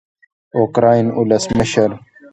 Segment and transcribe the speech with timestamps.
[0.51, 1.91] د اوکراین ولسمشر